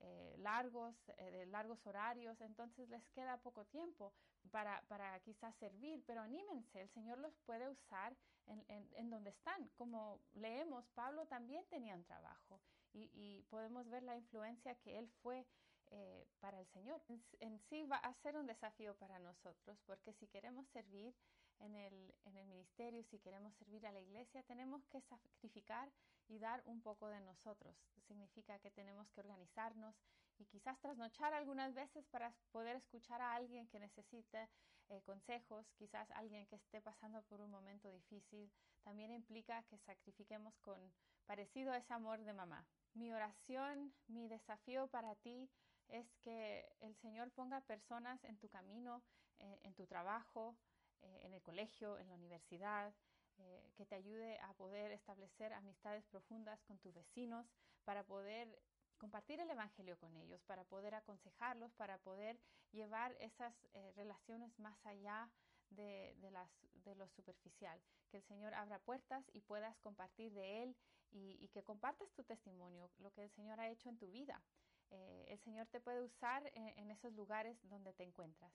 eh, 0.00 0.34
largos, 0.38 0.94
eh, 1.16 1.30
de 1.30 1.46
largos 1.46 1.84
horarios, 1.86 2.40
entonces 2.40 2.88
les 2.88 3.06
queda 3.10 3.38
poco 3.38 3.64
tiempo 3.66 4.12
para, 4.50 4.82
para, 4.88 5.18
quizás 5.20 5.54
servir, 5.56 6.02
pero 6.06 6.22
anímense, 6.22 6.82
el 6.82 6.90
Señor 6.90 7.18
los 7.18 7.34
puede 7.46 7.68
usar 7.68 8.14
en, 8.46 8.64
en, 8.68 9.10
donde 9.10 9.30
están. 9.30 9.68
Como 9.76 10.20
leemos, 10.34 10.86
Pablo 10.94 11.26
también 11.26 11.64
tenía 11.68 11.94
un 11.94 12.04
trabajo 12.04 12.60
y, 12.92 13.10
y 13.14 13.42
podemos 13.48 13.88
ver 13.88 14.02
la 14.02 14.16
influencia 14.16 14.74
que 14.76 14.98
él 14.98 15.08
fue 15.22 15.46
eh, 15.90 16.26
para 16.40 16.60
el 16.60 16.66
Señor. 16.68 17.00
En, 17.40 17.58
sí 17.68 17.84
va 17.84 17.96
a 17.96 18.12
ser 18.14 18.36
un 18.36 18.46
desafío 18.46 18.96
para 18.96 19.18
nosotros, 19.18 19.78
porque 19.86 20.12
si 20.12 20.26
queremos 20.26 20.66
servir 20.68 21.14
en 21.60 21.74
el, 21.74 22.14
en 22.24 22.36
el 22.36 22.46
ministerio, 22.46 23.02
si 23.04 23.18
queremos 23.18 23.54
servir 23.54 23.86
a 23.86 23.92
la 23.92 24.00
iglesia, 24.00 24.42
tenemos 24.44 24.84
que 24.86 25.00
sacrificar 25.00 25.90
y 26.28 26.38
dar 26.38 26.62
un 26.66 26.80
poco 26.80 27.08
de 27.08 27.20
nosotros. 27.20 27.76
Significa 28.06 28.58
que 28.58 28.70
tenemos 28.70 29.08
que 29.10 29.20
organizarnos 29.20 29.94
y 30.38 30.46
quizás 30.46 30.78
trasnochar 30.80 31.32
algunas 31.34 31.74
veces 31.74 32.06
para 32.06 32.32
poder 32.52 32.76
escuchar 32.76 33.20
a 33.20 33.34
alguien 33.34 33.68
que 33.68 33.80
necesite 33.80 34.48
eh, 34.88 35.00
consejos, 35.02 35.66
quizás 35.78 36.10
alguien 36.12 36.46
que 36.46 36.56
esté 36.56 36.80
pasando 36.80 37.22
por 37.22 37.40
un 37.40 37.50
momento 37.50 37.90
difícil. 37.90 38.50
También 38.82 39.10
implica 39.10 39.62
que 39.64 39.78
sacrifiquemos 39.78 40.56
con 40.58 40.92
parecido 41.26 41.72
a 41.72 41.78
ese 41.78 41.92
amor 41.92 42.22
de 42.22 42.32
mamá. 42.32 42.64
Mi 42.94 43.12
oración, 43.12 43.92
mi 44.06 44.28
desafío 44.28 44.86
para 44.88 45.14
ti 45.16 45.50
es 45.88 46.06
que 46.22 46.68
el 46.80 46.94
Señor 46.96 47.30
ponga 47.32 47.60
personas 47.62 48.22
en 48.24 48.38
tu 48.38 48.48
camino, 48.48 49.02
eh, 49.38 49.60
en 49.62 49.74
tu 49.74 49.86
trabajo, 49.86 50.56
eh, 51.02 51.20
en 51.22 51.34
el 51.34 51.42
colegio, 51.42 51.98
en 51.98 52.08
la 52.08 52.14
universidad, 52.14 52.94
eh, 53.38 53.70
que 53.76 53.84
te 53.84 53.94
ayude 53.94 54.38
a 54.40 54.54
poder 54.54 54.92
establecer 54.92 55.52
amistades 55.52 56.04
profundas 56.06 56.62
con 56.64 56.78
tus 56.78 56.94
vecinos, 56.94 57.46
para 57.84 58.02
poder 58.04 58.58
compartir 58.98 59.38
el 59.40 59.50
Evangelio 59.50 59.98
con 59.98 60.16
ellos, 60.16 60.42
para 60.44 60.64
poder 60.64 60.94
aconsejarlos, 60.94 61.72
para 61.74 61.98
poder 61.98 62.38
llevar 62.72 63.14
esas 63.20 63.54
relaciones 63.94 64.58
más 64.58 64.74
allá 64.86 65.30
de, 65.70 66.16
las, 66.32 66.50
de, 66.84 66.94
lo 66.96 67.06
superficial. 67.08 67.80
Que 68.10 68.16
el 68.16 68.22
Señor 68.24 68.54
abra 68.54 68.80
puertas 68.80 69.24
y 69.32 69.40
puedas 69.42 69.78
compartir 69.78 70.32
de 70.32 70.62
Él 70.62 70.76
y 71.12 71.48
que 71.48 71.62
compartas 71.62 72.10
tu 72.12 72.24
testimonio, 72.24 72.90
lo 72.98 73.12
que 73.12 73.22
el 73.22 73.30
Señor 73.30 73.60
ha 73.60 73.70
hecho 73.70 73.88
en 73.88 73.98
tu 73.98 74.10
vida. 74.10 74.42
Eh, 74.90 75.24
el 75.28 75.38
Señor 75.40 75.66
te 75.66 75.80
puede 75.80 76.02
usar 76.02 76.50
en, 76.54 76.90
esos 76.90 77.12
lugares 77.14 77.58
donde 77.68 77.92
te 77.92 78.04
encuentras. 78.04 78.52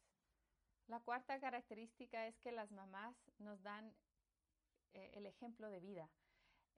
La 0.91 0.99
cuarta 0.99 1.39
característica 1.39 2.27
es 2.27 2.37
que 2.39 2.51
las 2.51 2.69
mamás 2.69 3.15
nos 3.39 3.63
dan 3.63 3.95
eh, 4.91 5.09
el 5.13 5.25
ejemplo 5.25 5.69
de 5.69 5.79
vida. 5.79 6.09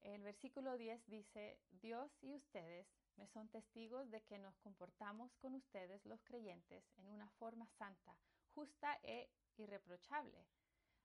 El 0.02 0.22
versículo 0.22 0.78
10 0.78 1.08
dice, 1.08 1.58
Dios 1.82 2.16
y 2.22 2.36
ustedes 2.36 2.86
me 3.16 3.26
son 3.26 3.50
testigos 3.50 4.12
de 4.12 4.22
que 4.22 4.38
nos 4.38 4.56
comportamos 4.60 5.36
con 5.38 5.56
ustedes 5.56 6.06
los 6.06 6.22
creyentes 6.26 6.84
en 6.98 7.08
una 7.08 7.28
forma 7.40 7.66
santa, 7.80 8.16
justa 8.54 9.00
e 9.02 9.32
irreprochable. 9.58 10.46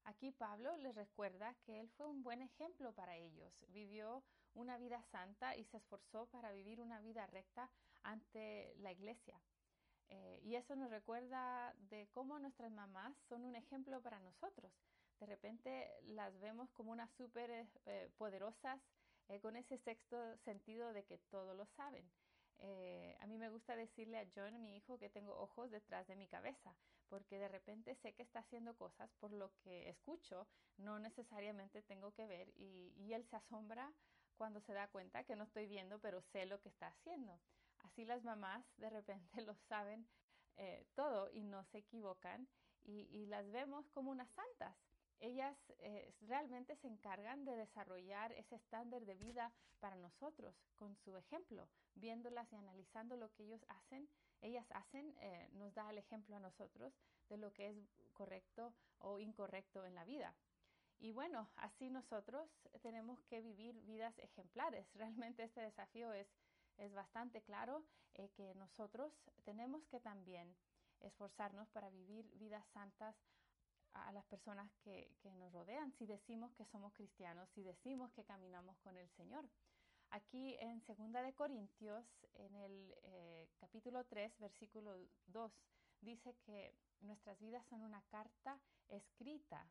Aquí 0.05 0.31
Pablo 0.31 0.77
les 0.77 0.95
recuerda 0.95 1.55
que 1.65 1.81
él 1.81 1.89
fue 1.97 2.09
un 2.09 2.23
buen 2.23 2.43
ejemplo 2.43 2.93
para 2.93 3.17
ellos, 3.17 3.65
vivió 3.69 4.23
una 4.53 4.77
vida 4.77 5.03
santa 5.05 5.57
y 5.57 5.65
se 5.65 5.79
esforzó 5.79 6.27
para 6.27 6.53
vivir 6.53 6.79
una 6.79 7.01
vida 7.01 7.27
recta 7.29 7.71
ante 8.03 8.75
la 8.81 8.93
iglesia. 8.93 9.41
Eh, 10.11 10.41
y 10.43 10.55
eso 10.55 10.75
nos 10.75 10.91
recuerda 10.91 11.75
de 11.91 12.09
cómo 12.13 12.39
nuestras 12.39 12.71
mamás 12.73 13.15
son 13.29 13.45
un 13.45 13.57
ejemplo 13.57 14.01
para 14.03 14.21
nosotros. 14.21 14.73
De 15.21 15.27
repente 15.27 15.89
las 16.05 16.39
vemos 16.41 16.71
como 16.71 16.93
unas 16.93 17.11
súper 17.17 17.51
eh, 17.87 18.11
poderosas, 18.17 18.81
eh, 19.29 19.41
con 19.41 19.57
ese 19.57 19.77
sexto 19.79 20.37
sentido 20.39 20.93
de 20.93 21.05
que 21.05 21.19
todo 21.31 21.55
lo 21.55 21.67
saben. 21.67 22.09
a 23.21 23.27
mí 23.27 23.39
me 23.39 23.51
gusta 23.51 23.77
decirle 23.77 24.19
a 24.19 24.27
John, 24.35 24.63
mi 24.63 24.77
hijo, 24.77 24.99
que 24.99 25.11
tengo 25.11 25.33
ojos 25.39 25.71
detrás 25.71 26.07
de 26.09 26.17
mi 26.17 26.27
cabeza, 26.27 26.75
porque 27.09 27.39
de 27.39 27.49
repente 27.49 27.95
sé 27.97 28.15
que 28.15 28.23
está 28.23 28.41
haciendo 28.41 28.75
cosas 28.75 29.11
por 29.21 29.33
lo 29.33 29.53
que 29.63 29.89
escucho, 29.89 30.47
no 30.77 30.99
necesariamente 30.99 31.83
tengo 31.83 32.13
que 32.13 32.27
ver, 32.27 32.53
y 32.57 33.13
él 33.13 33.25
se 33.31 33.37
asombra 33.37 33.93
cuando 34.37 34.61
se 34.61 34.73
da 34.73 34.89
cuenta 34.89 35.25
que 35.25 35.37
no 35.37 35.45
estoy 35.45 35.67
viendo, 35.67 35.99
pero 36.01 36.23
sé 36.33 36.47
lo 36.47 36.61
que 36.61 36.69
está 36.69 36.89
haciendo. 36.89 37.39
Así 37.99 38.05
las 38.05 38.23
mamás 38.23 38.65
de 38.77 38.91
repente 38.91 39.43
lo 39.45 39.57
saben 39.69 40.07
eh, 40.55 40.87
todo 40.95 41.33
y 41.33 41.43
no 41.43 41.65
se 41.65 41.79
equivocan 41.79 42.47
y, 42.85 43.27
las 43.27 43.51
vemos 43.51 43.91
como 43.91 44.13
unas 44.13 44.31
santas. 44.31 44.77
Ellas 45.19 45.59
eh, 45.81 46.15
realmente 46.21 46.77
se 46.77 46.87
encargan 46.87 47.45
de 47.45 47.57
desarrollar 47.57 48.31
ese 48.35 48.55
estándar 48.55 49.05
de 49.05 49.17
vida 49.17 49.53
para 49.81 49.97
nosotros 49.97 50.55
con 50.77 50.95
su 50.95 51.17
ejemplo, 51.17 51.69
viéndolas 51.97 52.53
y 52.53 52.55
analizando 52.55 53.17
lo 53.17 53.33
que 53.33 53.43
ellos 53.43 53.65
hacen. 53.67 54.09
Ellas 54.43 54.71
hacen, 54.71 55.17
eh, 55.19 55.49
nos 55.55 55.75
da 55.75 55.91
el 55.91 55.99
ejemplo 55.99 56.37
a 56.37 56.41
nosotros 56.41 56.95
de 57.29 57.37
lo 57.37 57.53
que 57.53 57.67
es 57.67 57.77
correcto 58.13 58.75
o 58.99 59.19
incorrecto 59.19 59.85
en 59.85 59.97
la 59.97 60.05
vida. 60.05 60.37
Y 61.01 61.11
bueno, 61.11 61.49
así 61.57 61.91
nosotros 61.91 62.49
tenemos 62.81 63.23
que 63.25 63.41
vivir 63.41 63.81
vidas 63.83 64.17
ejemplares. 64.21 64.87
Realmente 64.95 65.43
este 65.43 65.63
desafío 65.63 66.13
es 66.13 66.29
es 66.79 66.93
bastante 66.95 67.43
claro 67.43 67.85
eh, 68.15 68.31
que 68.37 68.55
nosotros 68.55 69.13
tenemos 69.45 69.85
que 69.87 70.01
también 70.01 70.55
esforzarnos 71.01 71.69
para 71.69 71.91
vivir 71.91 72.29
vidas 72.35 72.67
santas 72.73 73.15
a 73.93 74.13
las 74.13 74.25
personas 74.27 74.71
que, 74.83 75.11
nos 75.39 75.53
rodean, 75.53 75.93
si 75.93 76.07
decimos 76.07 76.53
que 76.55 76.65
somos 76.67 76.93
cristianos, 76.95 77.49
si 77.51 77.63
decimos 77.63 78.11
que 78.13 78.25
caminamos 78.25 78.77
con 78.79 78.97
el 78.97 79.09
Señor. 79.11 79.49
Aquí 80.11 80.57
en 80.61 80.83
2 80.87 81.13
de 81.13 81.35
Corintios, 81.35 82.05
en 82.35 82.55
el 82.55 82.95
eh, 83.03 83.49
capítulo 83.59 84.05
3, 84.05 84.39
versículo 84.39 84.95
2, 85.27 85.53
dice 86.01 86.35
que 86.47 86.75
nuestras 87.01 87.39
vidas 87.41 87.65
son 87.67 87.83
una 87.83 88.03
carta 88.09 88.59
escrita 88.89 89.67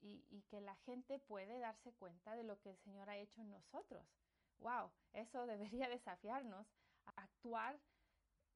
y, 0.00 0.42
que 0.50 0.60
la 0.60 0.74
gente 0.76 1.18
puede 1.20 1.58
darse 1.58 1.92
cuenta 1.92 2.34
de 2.34 2.42
lo 2.42 2.60
que 2.60 2.70
el 2.70 2.76
Señor 2.78 3.08
ha 3.08 3.16
hecho 3.16 3.40
en 3.40 3.50
nosotros 3.50 4.04
wow, 4.62 4.90
eso 5.12 5.46
debería 5.46 5.88
desafiarnos 5.88 6.66
a 7.06 7.22
actuar 7.22 7.78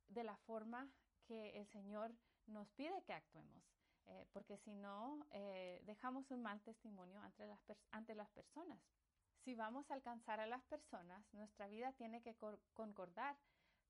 de 0.09 0.25
la 0.25 0.37
forma 0.37 0.89
que 1.27 1.59
el 1.59 1.67
Señor 1.67 2.15
nos 2.47 2.71
pide 2.73 3.03
que 3.03 3.13
actuemos, 3.13 3.65
eh, 4.07 4.27
porque 4.33 4.57
si 4.59 4.73
no, 4.73 5.27
eh, 5.33 5.83
dejamos 5.85 6.31
un 6.31 6.43
mal 6.43 6.61
testimonio 6.63 7.21
ante 7.23 7.47
las, 7.47 7.61
ante 7.91 8.15
las 8.15 8.31
personas. 8.31 8.81
Si 9.45 9.55
vamos 9.55 9.91
a 9.91 9.95
alcanzar 9.95 10.41
a 10.41 10.47
las 10.47 10.65
personas, 10.65 11.25
nuestra 11.33 11.67
vida 11.69 11.93
tiene 11.93 12.23
que 12.23 12.37
concordar 12.73 13.37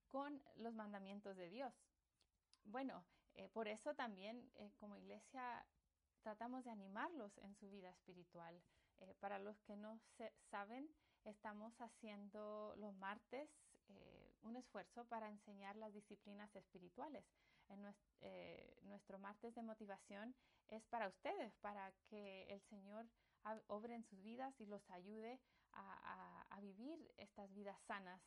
con 0.09 0.43
los 0.57 0.75
mandamientos 0.75 1.37
de 1.37 1.49
Dios. 1.51 1.75
Bueno, 2.65 3.05
eh, 3.35 3.49
por 3.51 3.69
eso 3.69 3.95
también 3.95 4.51
como 4.79 4.97
iglesia 4.97 5.67
tratamos 6.23 6.65
de 6.65 6.71
animarlos 6.71 7.37
en 7.39 7.55
su 7.55 7.69
vida 7.71 7.91
espiritual. 7.91 8.63
para 9.21 9.39
los 9.39 9.61
que 9.61 9.77
no 9.77 9.99
se 10.17 10.33
saben, 10.51 10.89
Estamos 11.27 11.75
haciendo 11.81 12.73
los 12.77 12.95
martes 12.95 13.51
eh, 13.89 14.33
un 14.43 14.55
esfuerzo 14.55 15.05
para 15.07 15.29
enseñar 15.29 15.75
las 15.75 15.93
disciplinas 15.93 16.55
espirituales. 16.55 17.25
En 17.69 17.85
eh, 18.21 18.79
nuestro, 18.85 19.19
martes 19.19 19.53
de 19.57 19.63
motivación 19.63 20.37
es 20.69 20.85
para 20.85 21.09
ustedes, 21.09 21.53
para 21.57 21.93
que 22.09 22.45
el 22.45 22.61
Señor 22.71 23.09
obre 23.67 23.97
en 23.97 24.05
sus 24.05 24.23
vidas 24.23 24.55
y 24.61 24.67
los 24.67 24.89
ayude 24.91 25.41
a, 25.73 26.59
vivir 26.61 27.13
estas 27.17 27.53
vidas 27.53 27.77
sanas, 27.87 28.21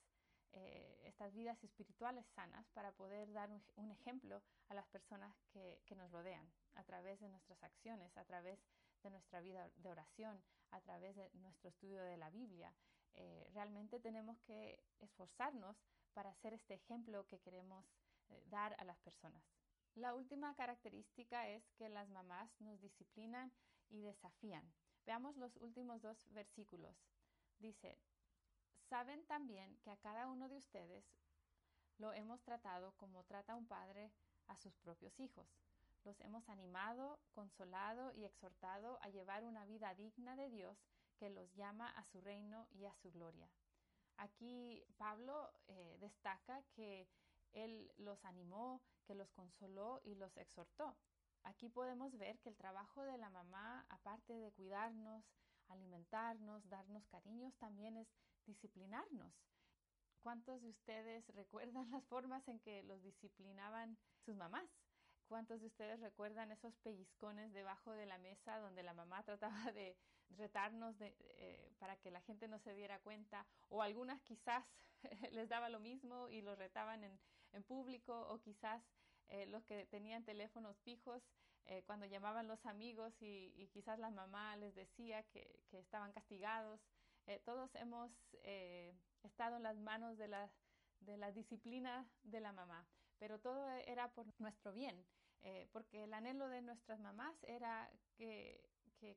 eh, 0.51 1.01
estas 1.06 1.34
vidas 1.34 1.62
espirituales 1.63 2.25
sanas, 2.36 2.68
para 2.74 2.91
poder 2.91 3.32
dar 3.32 3.50
un, 3.77 3.91
ejemplo 3.91 4.41
a 4.68 4.74
las 4.74 4.88
personas 4.88 5.34
que, 5.51 5.82
que, 5.86 5.96
nos 5.96 6.12
rodean 6.12 6.51
a 6.75 6.84
través 6.84 7.20
de 7.22 7.29
nuestras 7.29 7.63
acciones, 7.63 8.15
a 8.18 8.25
través 8.25 8.60
de 9.03 9.10
nuestra 9.10 9.39
vida 9.41 9.70
de 9.77 9.89
oración, 9.89 10.41
a 10.72 10.82
través 10.82 11.16
de 11.16 11.30
nuestro 11.34 11.70
estudio 11.70 12.04
de 12.04 12.18
la 12.18 12.30
Biblia. 12.30 12.74
Eh, 13.16 13.50
realmente 13.54 14.00
tenemos 14.00 14.40
que 14.42 14.84
esforzarnos 15.00 15.78
para 16.14 16.34
ser 16.36 16.54
este 16.54 16.76
ejemplo 16.76 17.28
que 17.28 17.40
queremos 17.40 17.86
eh, 18.30 18.44
dar 18.48 18.76
a 18.80 18.84
las 18.84 19.00
personas. 19.00 19.44
La 19.96 20.14
última 20.14 20.54
característica 20.56 21.50
es 21.50 21.70
que 21.72 21.90
las 21.90 22.10
mamás 22.10 22.50
nos 22.62 22.80
disciplinan 22.80 23.52
y 23.90 24.02
desafían. 24.02 24.72
Veamos 25.06 25.36
los 25.38 25.58
últimos 25.58 26.02
dos 26.02 26.28
versículos. 26.32 26.96
Dice, 27.58 27.98
Saben 28.90 29.24
también 29.26 29.78
que 29.84 29.92
a 29.92 29.98
cada 29.98 30.28
uno 30.28 30.50
de 30.50 30.58
ustedes 30.58 31.06
lo 32.00 32.12
hemos 32.14 32.42
tratado 32.42 32.94
como 32.98 33.24
trata 33.24 33.56
un 33.56 33.68
padre 33.68 34.12
a 34.48 34.56
sus 34.56 34.76
propios 34.78 35.20
hijos. 35.20 35.48
Los 36.03 36.20
hemos 36.22 36.48
animado, 36.50 37.20
consolado 37.34 38.12
y 38.13 38.25
exhortado 38.25 39.00
a 39.01 39.10
llevar 39.10 39.44
una 39.44 39.65
vida 39.65 39.94
digna 39.96 40.36
de 40.36 40.50
Dios 40.50 40.77
que 41.18 41.29
los 41.29 41.53
llama 41.53 41.89
a 41.89 42.03
su 42.06 42.22
reino 42.22 42.68
y 42.72 42.86
a 42.86 42.94
su 42.96 43.12
gloria. 43.12 43.50
Aquí 44.18 44.84
Pablo 44.98 45.51
eh, 45.68 45.98
destaca 46.00 46.63
que 46.74 47.08
él 47.51 47.91
los 47.98 48.24
animó, 48.25 48.82
que 49.06 49.15
los 49.15 49.29
consoló 49.32 50.01
y 50.03 50.15
los 50.15 50.36
exhortó. 50.38 50.98
Aquí 51.44 51.70
podemos 51.70 52.18
ver 52.18 52.39
que 52.39 52.50
el 52.50 52.58
trabajo 52.58 53.03
de 53.03 53.18
la 53.18 53.29
mamá, 53.29 53.86
aparte 53.89 54.34
de 54.34 54.51
cuidarnos, 54.51 55.24
alimentarnos, 55.68 56.68
darnos 56.70 57.06
cariños, 57.08 57.56
también 57.58 57.98
es 57.98 58.08
disciplinarnos. 58.46 59.34
¿Cuántos 60.22 60.62
de 60.62 60.70
ustedes 60.70 61.25
recuerdan 61.29 61.89
las 61.91 62.03
formas 62.06 62.48
en 62.48 62.60
que 62.60 62.84
los 62.84 63.01
disciplinaban 63.01 63.98
sus 64.25 64.36
mamás? 64.36 64.70
¿Cuántos 65.29 65.62
de 65.62 65.67
ustedes 65.67 66.00
recuerdan 66.00 66.51
esos 66.51 66.75
pellizcones 66.77 67.53
debajo 67.53 67.91
de 67.91 68.07
la 68.07 68.17
mesa 68.17 68.57
donde 68.57 68.81
la 68.81 68.95
mamá 68.95 69.21
trataba 69.25 69.71
de 69.74 69.95
retarnos 70.31 70.95
eh, 71.01 71.71
para 71.77 71.95
que 71.98 72.09
la 72.09 72.19
gente 72.21 72.48
no 72.48 72.57
se 72.57 72.74
diera 72.74 73.00
cuenta? 73.00 73.45
O 73.69 73.83
algunas 73.83 74.19
quizás 74.24 74.65
les 75.31 75.48
daba 75.48 75.69
lo 75.69 75.79
mismo 75.79 76.29
y 76.29 76.41
los 76.41 76.57
retaban 76.57 77.03
en, 77.03 77.19
público 77.67 78.27
o 78.29 78.39
quizás 78.41 78.81
eh, 79.27 79.45
los 79.48 79.63
que 79.65 79.86
tenían 79.86 80.24
teléfonos 80.24 80.79
fijos 80.79 81.21
eh, 81.65 81.83
cuando 81.86 82.05
llamaban 82.07 82.48
los 82.48 82.65
amigos 82.65 83.13
y, 83.21 83.69
quizás 83.71 84.00
la 84.00 84.09
mamá 84.09 84.55
les 84.55 84.74
decía 84.74 85.21
que, 85.24 85.63
estaban 85.71 86.12
castigados. 86.12 86.79
todos 87.45 87.75
hemos 87.75 88.12
estado 89.24 89.57
en 89.57 89.63
las 89.63 89.77
manos 89.77 90.17
de 90.17 90.27
la 91.17 91.31
disciplina 91.31 92.07
de 92.24 92.39
la 92.39 92.53
mamá, 92.53 92.88
pero 93.20 93.40
todo 93.40 93.70
era 93.86 94.10
por 94.14 94.26
nuestro 94.40 94.72
bien. 94.72 95.06
Eh, 95.42 95.68
porque 95.72 96.04
el 96.04 96.14
anhelo 96.14 96.50
de 96.50 96.62
nuestras 96.62 97.00
mamás 97.00 97.36
era 97.44 97.90
que, 98.16 98.68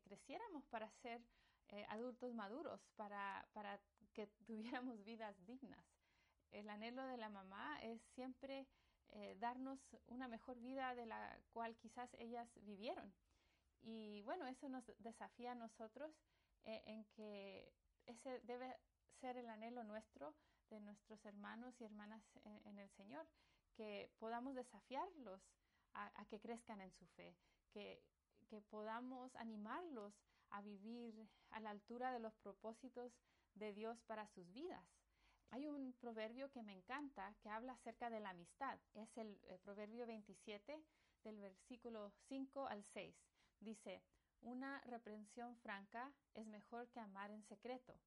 creciéramos 0.04 0.64
para 0.66 0.88
ser 1.02 1.20
eh, 1.70 1.84
adultos 1.88 2.32
maduros, 2.34 2.80
para, 2.94 3.44
que 4.12 4.26
tuviéramos 4.46 5.02
vidas 5.04 5.34
dignas. 5.44 5.84
El 6.52 6.68
anhelo 6.68 7.04
de 7.06 7.16
la 7.16 7.28
mamá 7.28 7.80
es 7.82 8.00
siempre 8.14 8.68
eh, 9.10 9.36
darnos 9.40 9.80
una 10.06 10.28
mejor 10.28 10.60
vida 10.60 10.94
de 10.94 11.06
la 11.06 11.40
cual 11.52 11.76
quizás 11.78 12.14
ellas 12.18 12.48
vivieron. 12.62 13.12
Y 13.80 14.22
bueno, 14.22 14.46
eso 14.46 14.68
nos 14.68 14.84
desafía 14.98 15.52
a 15.52 15.56
nosotros 15.56 16.14
en 16.62 17.04
que 17.06 17.74
ese 18.06 18.38
debe 18.42 18.76
ser 19.20 19.36
el 19.36 19.48
anhelo 19.50 19.82
nuestro 19.82 20.32
de 20.70 20.78
nuestros 20.78 21.24
hermanos 21.24 21.74
y 21.80 21.84
hermanas 21.84 22.22
en 22.44 22.78
el 22.78 22.88
Señor, 22.90 23.26
que 23.76 24.10
podamos 24.18 24.54
desafiarlos 24.54 25.40
a, 25.94 26.24
que 26.26 26.40
crezcan 26.40 26.80
en 26.80 26.92
su 26.92 27.06
fe, 27.08 27.36
que, 27.72 28.02
podamos 28.68 29.34
animarlos 29.36 30.12
a 30.50 30.60
vivir 30.60 31.26
a 31.52 31.60
la 31.60 31.70
altura 31.70 32.12
de 32.12 32.18
los 32.18 32.34
propósitos 32.36 33.10
de 33.54 33.72
Dios 33.72 33.98
para 34.02 34.26
sus 34.26 34.52
vidas. 34.52 34.84
Hay 35.50 35.66
un 35.66 35.94
proverbio 35.94 36.50
que 36.50 36.62
me 36.62 36.74
encanta 36.74 37.34
que 37.40 37.48
habla 37.48 37.72
acerca 37.72 38.10
de 38.10 38.20
la 38.20 38.28
amistad. 38.28 38.78
Es 38.92 39.16
el, 39.16 39.40
el, 39.48 39.58
proverbio 39.60 40.06
27 40.06 40.84
del 41.24 41.38
versículo 41.38 42.12
5 42.28 42.66
al 42.66 42.84
6. 42.92 43.16
Dice, 43.60 44.02
una 44.42 44.82
reprensión 44.82 45.56
franca 45.56 46.12
es 46.34 46.46
mejor 46.46 46.90
que 46.90 47.00
amar 47.00 47.30
en 47.30 47.42
secreto. 47.44 47.98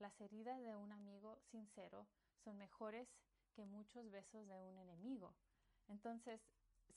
Las 0.00 0.20
heridas 0.20 0.60
de 0.62 0.74
un 0.74 0.90
amigo 0.90 1.38
sincero 1.52 2.08
son 2.42 2.58
mejores 2.58 3.08
que 3.52 3.64
muchos 3.64 4.10
besos 4.10 4.46
de 4.46 4.62
un 4.62 4.78
enemigo. 4.78 5.34
Entonces, 5.88 6.40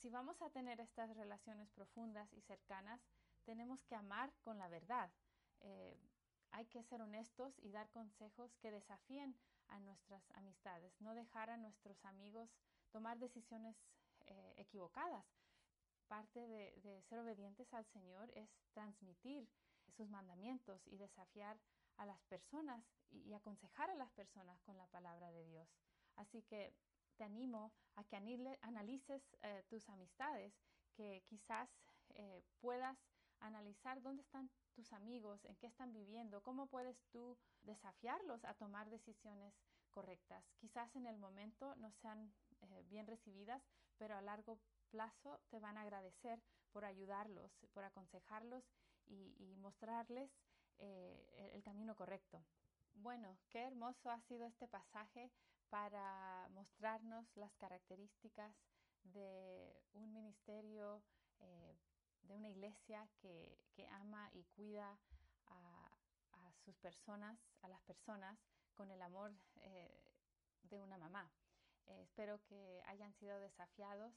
si 0.00 0.10
vamos 0.10 0.40
a 0.42 0.50
tener 0.50 0.80
estas 0.80 1.14
relaciones 1.16 1.70
profundas 1.70 2.32
y 2.32 2.40
cercanas, 2.42 3.00
tenemos 3.44 3.82
que 3.84 3.94
amar 3.94 4.32
con 4.42 4.58
la 4.58 4.68
verdad. 4.68 5.10
Eh, 5.60 5.96
hay 6.50 6.66
que 6.66 6.82
ser 6.84 7.02
honestos 7.02 7.58
y 7.58 7.70
dar 7.70 7.88
consejos 7.90 8.54
que 8.56 8.70
desafíen 8.70 9.36
a 9.68 9.78
nuestras 9.80 10.22
amistades, 10.32 10.92
no 11.00 11.14
dejar 11.14 11.50
a 11.50 11.56
nuestros 11.56 12.04
amigos 12.04 12.48
tomar 12.90 13.18
decisiones 13.18 13.76
eh, 14.26 14.54
equivocadas. 14.56 15.24
Parte 16.08 16.46
de, 16.46 17.02
ser 17.08 17.18
obedientes 17.18 17.72
al 17.74 17.84
Señor 17.86 18.30
es 18.34 18.48
transmitir 18.72 19.48
sus 19.96 20.08
mandamientos 20.08 20.86
y 20.86 20.96
desafiar 20.96 21.58
a 21.96 22.06
las 22.06 22.22
personas 22.24 22.84
y 23.10 23.32
aconsejar 23.34 23.90
a 23.90 23.94
las 23.96 24.10
personas 24.12 24.60
con 24.62 24.76
la 24.76 24.86
palabra 24.86 25.32
de 25.32 25.44
Dios. 25.44 25.68
Así 26.16 26.42
que 26.42 26.74
te 27.16 27.24
animo 27.24 27.72
a 27.94 28.04
que 28.04 28.16
analices 28.16 29.22
eh, 29.42 29.64
tus 29.68 29.88
amistades, 29.88 30.52
que 30.94 31.22
quizás 31.26 31.68
eh, 32.14 32.42
puedas 32.60 32.96
analizar 33.40 34.02
dónde 34.02 34.22
están 34.22 34.50
tus 34.74 34.92
amigos, 34.92 35.44
en 35.44 35.56
qué 35.56 35.66
están 35.66 35.92
viviendo, 35.92 36.42
cómo 36.42 36.66
puedes 36.66 37.02
tú 37.10 37.36
desafiarlos 37.62 38.44
a 38.44 38.54
tomar 38.54 38.90
decisiones 38.90 39.54
correctas. 39.90 40.44
Quizás 40.58 40.94
en 40.96 41.06
el 41.06 41.18
momento 41.18 41.74
no 41.76 41.90
sean 41.90 42.32
eh, 42.60 42.82
bien 42.88 43.06
recibidas, 43.06 43.62
pero 43.98 44.16
a 44.16 44.22
largo 44.22 44.58
plazo 44.90 45.40
te 45.48 45.58
van 45.58 45.78
a 45.78 45.82
agradecer 45.82 46.42
por 46.70 46.84
ayudarlos, 46.84 47.50
por 47.72 47.84
aconsejarlos 47.84 48.64
y, 49.06 49.34
y 49.38 49.56
mostrarles 49.56 50.30
el 50.78 51.62
camino 51.62 51.96
correcto. 51.96 52.44
Bueno, 52.92 53.38
qué 53.48 53.62
hermoso 53.62 54.10
ha 54.10 54.20
sido 54.20 54.44
este 54.44 54.68
pasaje 54.68 55.30
para 55.70 56.48
mostrarnos 56.50 57.26
las 57.36 57.54
características 57.56 58.54
de 59.02 59.82
un 59.94 60.12
ministerio, 60.12 61.02
eh, 61.40 61.76
de 62.22 62.34
una 62.34 62.48
iglesia 62.48 63.08
que, 63.20 63.58
ama 63.90 64.30
y 64.32 64.42
cuida 64.56 64.98
a, 65.46 65.92
sus 66.64 66.76
personas, 66.78 67.38
a 67.62 67.68
las 67.68 67.80
personas, 67.82 68.36
con 68.74 68.90
el 68.90 69.00
amor 69.00 69.32
eh, 69.56 70.12
de 70.62 70.80
una 70.80 70.98
mamá. 70.98 71.30
Eh, 71.86 72.02
espero 72.02 72.42
que 72.44 72.82
hayan 72.86 73.12
sido 73.14 73.38
desafiados, 73.38 74.12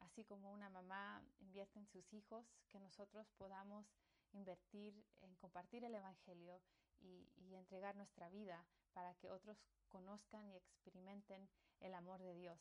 así 0.00 0.24
como 0.24 0.50
una 0.52 0.70
mamá 0.70 1.22
invierte 1.38 1.78
en 1.78 1.86
sus 1.86 2.14
hijos, 2.14 2.46
que 2.68 2.80
nosotros 2.80 3.26
podamos 3.36 3.86
invertir 4.32 5.04
en 5.20 5.34
compartir 5.36 5.84
el 5.84 5.94
Evangelio 5.94 6.62
y 7.00 7.54
entregar 7.54 7.96
nuestra 7.96 8.28
vida 8.30 8.64
para 8.92 9.14
que 9.14 9.30
otros 9.30 9.58
conozcan 9.88 10.48
y 10.48 10.56
experimenten 10.56 11.48
el 11.80 11.94
amor 11.94 12.22
de 12.22 12.34
Dios. 12.34 12.58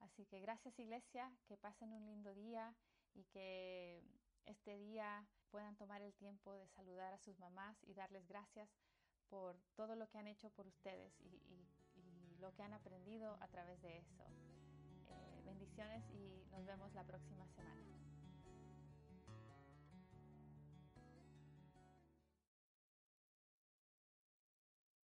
Así 0.00 0.24
que 0.26 0.40
gracias 0.40 0.78
Iglesia, 0.78 1.30
que 1.46 1.56
pasen 1.56 1.92
un 1.92 2.04
lindo 2.06 2.34
día 2.34 2.74
y 3.14 3.24
que 3.24 4.02
este 4.46 4.78
día 4.78 5.26
puedan 5.50 5.76
tomar 5.76 6.00
el 6.00 6.14
tiempo 6.14 6.54
de 6.54 6.66
saludar 6.68 7.12
a 7.12 7.18
sus 7.18 7.38
mamás 7.38 7.76
y 7.84 7.94
darles 7.94 8.26
gracias 8.26 8.68
por 9.28 9.56
todo 9.76 9.94
lo 9.94 10.08
que 10.08 10.18
han 10.18 10.26
hecho 10.26 10.50
por 10.50 10.66
ustedes 10.66 11.12
y, 11.20 11.40
lo 12.40 12.54
que 12.54 12.62
han 12.62 12.72
aprendido 12.72 13.36
a 13.42 13.48
través 13.48 13.82
de 13.82 13.98
eso. 13.98 14.24
Eh, 15.10 15.42
bendiciones 15.44 16.02
y 16.14 16.42
nos 16.50 16.64
vemos 16.64 16.90
la 16.94 17.04
próxima 17.04 17.46
semana. 17.48 18.09